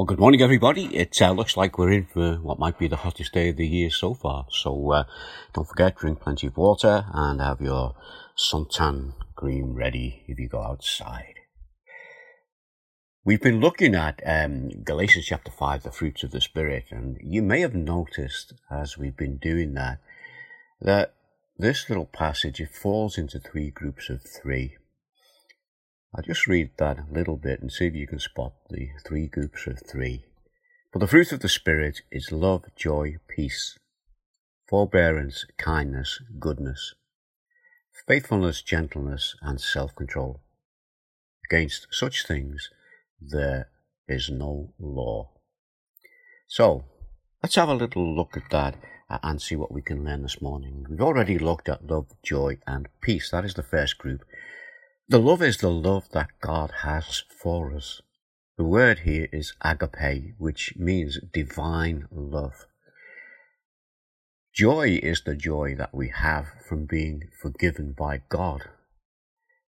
[0.00, 0.86] Well, good morning, everybody.
[0.96, 3.66] It uh, looks like we're in for what might be the hottest day of the
[3.66, 4.46] year so far.
[4.48, 5.04] So uh,
[5.52, 7.94] don't forget, drink plenty of water and have your
[8.34, 11.34] suntan cream ready if you go outside.
[13.26, 17.42] We've been looking at um, Galatians chapter 5, the fruits of the Spirit, and you
[17.42, 19.98] may have noticed as we've been doing that,
[20.80, 21.12] that
[21.58, 24.78] this little passage, it falls into three groups of three.
[26.14, 29.66] I'll just read that little bit and see if you can spot the three groups
[29.66, 30.24] of three.
[30.92, 33.78] For the fruit of the Spirit is love, joy, peace,
[34.68, 36.94] forbearance, kindness, goodness,
[38.08, 40.42] faithfulness, gentleness, and self control.
[41.48, 42.70] Against such things
[43.20, 43.68] there
[44.08, 45.30] is no law.
[46.48, 46.84] So,
[47.40, 48.74] let's have a little look at that
[49.22, 50.86] and see what we can learn this morning.
[50.88, 53.30] We've already looked at love, joy, and peace.
[53.30, 54.22] That is the first group.
[55.10, 58.00] The love is the love that God has for us.
[58.56, 62.66] The word here is agape, which means divine love.
[64.54, 68.68] Joy is the joy that we have from being forgiven by God.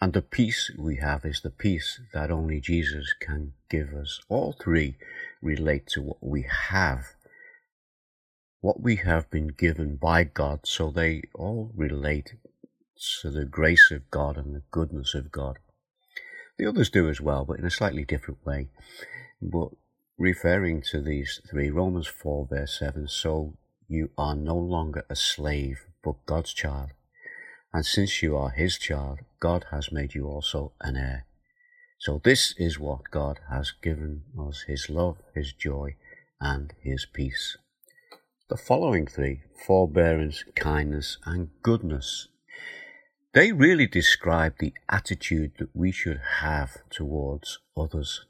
[0.00, 4.20] And the peace we have is the peace that only Jesus can give us.
[4.28, 4.98] All three
[5.42, 7.06] relate to what we have,
[8.60, 12.34] what we have been given by God, so they all relate
[13.20, 15.58] to the grace of God and the goodness of God.
[16.58, 18.68] The others do as well, but in a slightly different way.
[19.42, 19.70] But
[20.16, 23.56] referring to these three, Romans 4, verse 7 So
[23.88, 26.90] you are no longer a slave, but God's child.
[27.72, 31.26] And since you are his child, God has made you also an heir.
[31.98, 35.96] So this is what God has given us his love, his joy,
[36.40, 37.56] and his peace.
[38.48, 42.28] The following three forbearance, kindness, and goodness
[43.34, 48.24] they really describe the attitude that we should have towards others.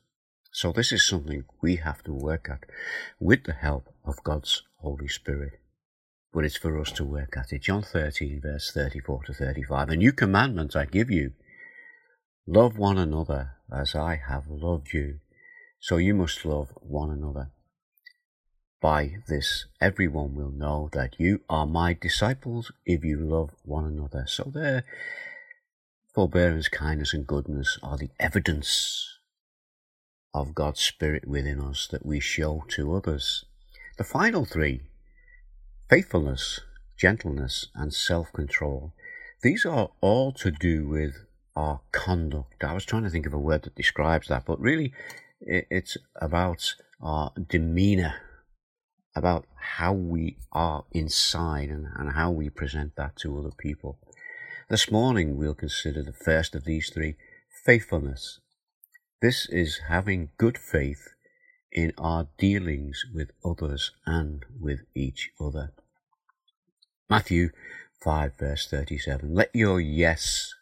[0.50, 2.64] So this is something we have to work at
[3.20, 5.61] with the help of God's Holy Spirit.
[6.33, 7.62] But it's for us to work at it.
[7.62, 9.90] John 13 verse 34 to 35.
[9.90, 11.33] A new commandment I give you.
[12.46, 15.20] Love one another as I have loved you.
[15.80, 17.51] So you must love one another.
[18.84, 24.27] By this, everyone will know that you are my disciples if you love one another.
[24.27, 24.84] So, their
[26.14, 29.20] forbearance, kindness, and goodness are the evidence
[30.34, 33.46] of God's Spirit within us that we show to others.
[33.96, 34.83] The final three
[35.89, 36.61] faithfulness,
[36.98, 38.92] gentleness, and self control
[39.40, 41.24] these are all to do with
[41.56, 42.62] our conduct.
[42.62, 44.92] I was trying to think of a word that describes that, but really
[45.40, 48.16] it's about our demeanor
[49.14, 53.98] about how we are inside and, and how we present that to other people.
[54.69, 57.17] This morning we'll consider the first of these three
[57.64, 58.41] faithfulness.
[59.20, 61.08] This is having good faith
[61.70, 65.73] in our dealings with others and with each other.
[67.08, 67.51] Matthew
[68.02, 69.35] 5 verse 37.
[69.35, 70.55] Let your yes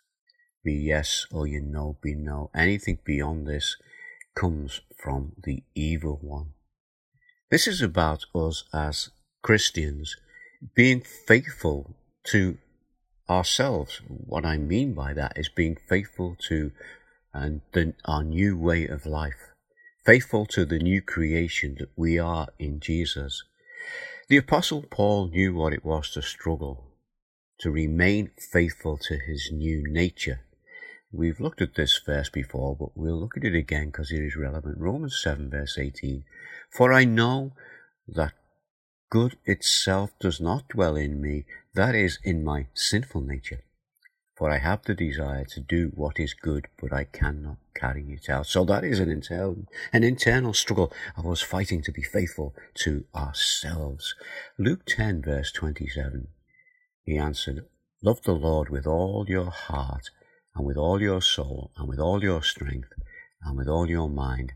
[0.64, 2.50] be yes or your no be no.
[2.54, 3.76] Anything beyond this
[4.34, 6.52] comes from the evil one.
[7.52, 9.10] This is about us as
[9.42, 10.16] Christians
[10.74, 11.94] being faithful
[12.28, 12.56] to
[13.28, 14.00] ourselves.
[14.08, 16.72] What I mean by that is being faithful to
[17.34, 19.52] and the, our new way of life,
[20.06, 23.44] faithful to the new creation that we are in Jesus.
[24.30, 26.86] The Apostle Paul knew what it was to struggle,
[27.58, 30.40] to remain faithful to his new nature.
[31.12, 34.34] We've looked at this verse before, but we'll look at it again because it is
[34.34, 34.78] relevant.
[34.78, 36.24] Romans 7, verse 18.
[36.70, 37.52] For I know
[38.08, 38.32] that
[39.10, 43.62] good itself does not dwell in me, that is, in my sinful nature.
[44.38, 48.30] For I have the desire to do what is good, but I cannot carry it
[48.30, 48.46] out.
[48.46, 53.04] So that is an internal, an internal struggle of us fighting to be faithful to
[53.14, 54.14] ourselves.
[54.58, 56.28] Luke 10, verse 27.
[57.04, 57.66] He answered,
[58.02, 60.10] Love the Lord with all your heart,
[60.54, 62.92] and with all your soul, and with all your strength,
[63.42, 64.52] and with all your mind,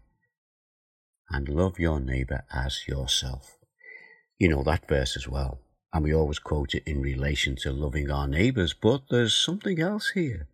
[1.30, 3.56] and love your neighbor as yourself.
[4.38, 5.60] You know that verse as well,
[5.92, 10.10] and we always quote it in relation to loving our neighbors, but there's something else
[10.10, 10.48] here.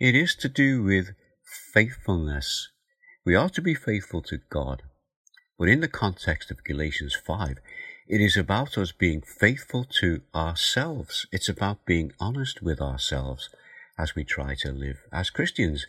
[0.00, 1.14] It is to do with
[1.72, 2.68] faithfulness.
[3.24, 4.82] We are to be faithful to God,
[5.58, 7.58] but in the context of Galatians 5,
[8.06, 11.26] it is about us being faithful to ourselves.
[11.32, 13.48] It's about being honest with ourselves
[13.98, 15.86] as we try to live as Christians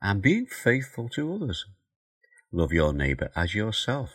[0.00, 1.64] and being faithful to others.
[2.52, 4.10] Love your neighbor as yourself.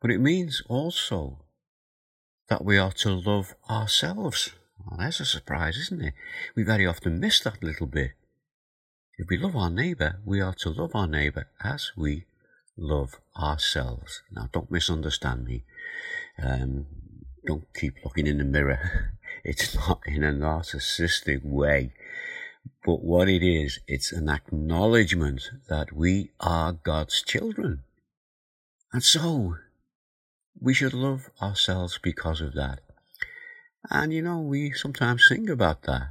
[0.00, 1.44] But it means also
[2.48, 4.50] that we are to love ourselves.
[4.78, 6.14] Well, that's a surprise, isn't it?
[6.56, 8.12] We very often miss that little bit.
[9.18, 12.24] If we love our neighbor, we are to love our neighbor as we
[12.76, 14.22] love ourselves.
[14.32, 15.64] Now, don't misunderstand me.
[16.42, 16.86] Um,
[17.46, 19.14] don't keep looking in the mirror.
[19.44, 21.92] It's not in a narcissistic way.
[22.84, 27.82] But what it is, it's an acknowledgement that we are God's children.
[28.92, 29.56] And so,
[30.60, 32.80] we should love ourselves because of that.
[33.90, 36.08] And you know, we sometimes sing about that.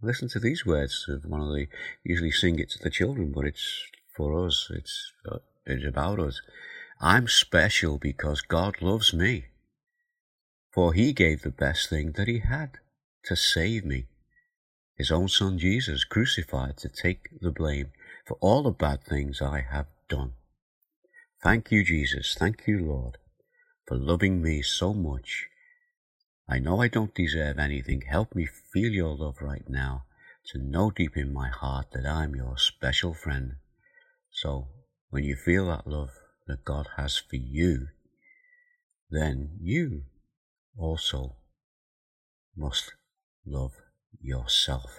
[0.00, 1.68] Listen to these words of one of the,
[2.02, 3.82] usually sing it to the children, but it's
[4.16, 6.40] for us, it's, uh, it's about us.
[7.00, 9.46] I'm special because God loves me.
[10.74, 12.78] For he gave the best thing that he had
[13.24, 14.06] to save me.
[14.96, 17.92] His own son Jesus crucified to take the blame
[18.26, 20.32] for all the bad things I have done.
[21.42, 22.34] Thank you, Jesus.
[22.34, 23.18] Thank you, Lord,
[23.86, 25.48] for loving me so much.
[26.48, 28.02] I know I don't deserve anything.
[28.02, 30.04] Help me feel your love right now,
[30.46, 33.56] to know deep in my heart that I'm your special friend.
[34.30, 34.68] So,
[35.10, 36.10] when you feel that love
[36.46, 37.88] that God has for you,
[39.10, 40.04] then you
[40.76, 41.36] also
[42.56, 42.92] must
[43.46, 43.72] love
[44.20, 44.90] yourself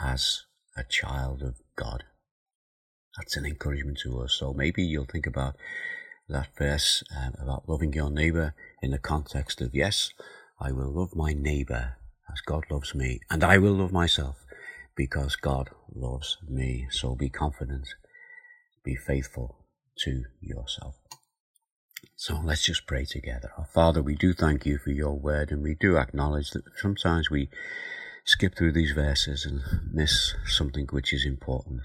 [0.00, 0.42] as
[0.76, 2.04] a child of God.
[3.16, 4.34] That's an encouragement to us.
[4.34, 5.56] So maybe you'll think about
[6.28, 10.12] that verse um, about loving your neighbor in the context of, yes,
[10.60, 11.96] I will love my neighbor
[12.32, 14.36] as God loves me, and I will love myself
[14.96, 16.86] because God loves me.
[16.90, 17.88] So be confident,
[18.84, 19.66] be faithful
[20.04, 20.94] to yourself.
[22.16, 23.50] So let's just pray together.
[23.58, 27.30] Our Father, we do thank you for your word, and we do acknowledge that sometimes
[27.30, 27.48] we
[28.24, 29.60] skip through these verses and
[29.92, 31.80] miss something which is important.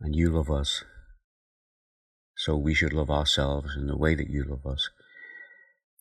[0.00, 0.84] And you love us,
[2.36, 4.90] so we should love ourselves in the way that you love us.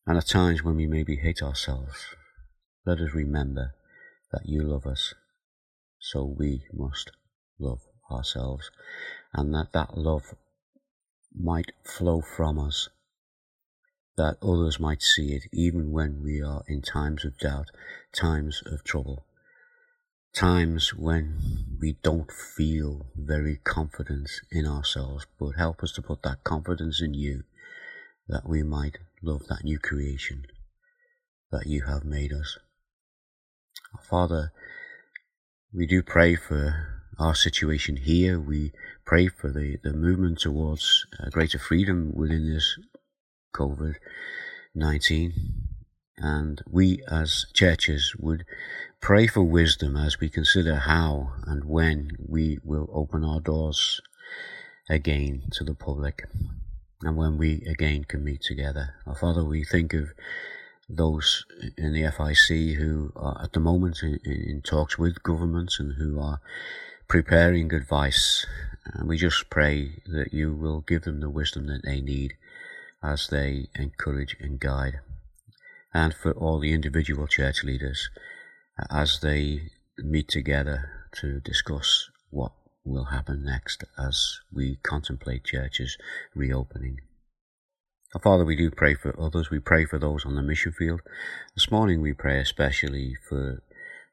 [0.06, 2.06] And at times when we maybe hate ourselves,
[2.86, 3.74] let us remember
[4.32, 5.14] that you love us,
[6.00, 7.12] so we must
[7.60, 7.80] love
[8.12, 8.70] ourselves,
[9.34, 10.36] and that that love
[11.36, 12.90] might flow from us
[14.18, 17.70] that others might see it even when we are in times of doubt,
[18.14, 19.26] times of trouble,
[20.34, 21.40] times when
[21.80, 27.14] we don't feel very confident in ourselves, but help us to put that confidence in
[27.14, 27.44] you
[28.28, 30.46] that we might love that new creation
[31.52, 32.58] that you have made us.
[33.96, 34.52] Our Father,
[35.74, 38.40] we do pray for our situation here.
[38.40, 38.74] We
[39.06, 42.78] pray for the, the movement towards uh, greater freedom within this
[43.54, 43.96] COVID
[44.76, 45.34] 19.
[46.18, 48.46] And we as churches would
[49.02, 54.00] pray for wisdom as we consider how and when we will open our doors
[54.90, 56.24] again to the public
[57.02, 58.96] and when we again can meet together.
[59.06, 60.14] Our Father, we think of
[60.88, 61.46] those
[61.78, 66.20] in the FIC who are at the moment in, in talks with governments and who
[66.20, 66.40] are
[67.08, 68.46] preparing advice.
[68.86, 72.36] And we just pray that you will give them the wisdom that they need
[73.04, 75.00] as they encourage and guide,
[75.94, 78.10] and for all the individual church leaders
[78.80, 82.54] uh, as they meet together to discuss what
[82.84, 85.98] will happen next as we contemplate churches
[86.34, 86.98] reopening.
[88.22, 89.50] Father, we do pray for others.
[89.50, 91.02] We pray for those on the mission field.
[91.56, 93.64] This morning we pray especially for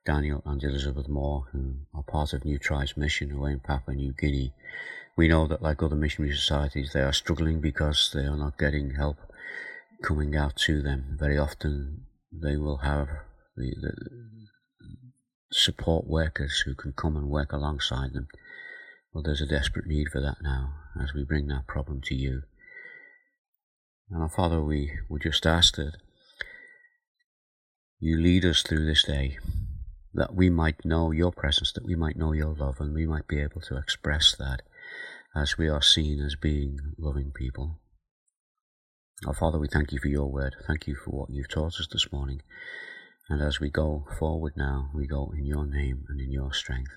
[0.06, 4.14] Daniel and Elizabeth Moore, who are part of New Tribes Mission away in Papua New
[4.14, 4.54] Guinea.
[5.20, 8.94] We know that, like other missionary societies, they are struggling because they are not getting
[8.94, 9.18] help
[10.02, 11.18] coming out to them.
[11.20, 13.06] Very often, they will have
[13.54, 13.92] the, the
[15.52, 18.28] support workers who can come and work alongside them.
[19.12, 22.44] Well, there's a desperate need for that now as we bring that problem to you.
[24.08, 25.98] And our Father, we would just ask that
[27.98, 29.36] you lead us through this day,
[30.14, 33.28] that we might know your presence, that we might know your love, and we might
[33.28, 34.62] be able to express that
[35.34, 37.80] as we are seen as being loving people.
[39.26, 40.56] Our Father, we thank you for your word.
[40.66, 42.42] Thank you for what you've taught us this morning.
[43.28, 46.92] And as we go forward now, we go in your name and in your strength.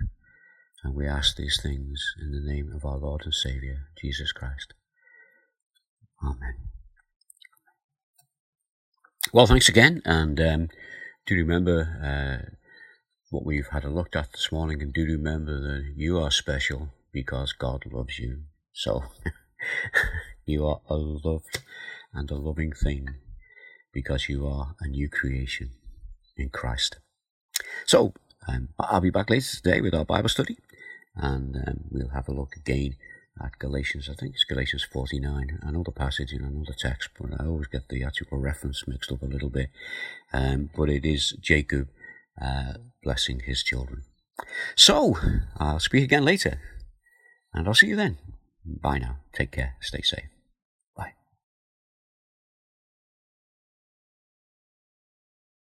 [0.83, 4.73] And we ask these things in the name of our Lord and Saviour, Jesus Christ.
[6.23, 6.55] Amen.
[9.31, 10.69] Well, thanks again, and um,
[11.25, 12.51] do remember uh,
[13.29, 16.89] what we've had a look at this morning, and do remember that you are special
[17.13, 18.43] because God loves you.
[18.73, 19.03] So
[20.45, 21.61] you are a loved
[22.13, 23.07] and a loving thing
[23.93, 25.71] because you are a new creation
[26.35, 26.97] in Christ.
[27.85, 28.13] So
[28.47, 30.57] um, I'll be back later today with our Bible study
[31.15, 32.95] and um, we'll have a look again
[33.41, 34.09] at Galatians.
[34.09, 35.59] I think it's Galatians 49.
[35.65, 38.39] I know the passage and I know the text, but I always get the actual
[38.39, 39.69] reference mixed up a little bit.
[40.31, 41.89] Um, but it is Jacob
[42.41, 44.03] uh, blessing his children.
[44.75, 45.17] So
[45.57, 46.59] I'll speak again later.
[47.53, 48.17] And I'll see you then.
[48.65, 49.17] Bye now.
[49.33, 49.75] Take care.
[49.81, 50.32] Stay safe.